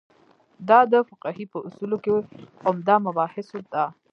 دا 0.69 0.79
د 0.91 0.93
فقهې 1.09 1.45
په 1.53 1.57
اصولو 1.67 1.97
کې 2.03 2.11
عمده 2.67 2.95
مباحثو 3.05 3.57
ده. 3.73 3.83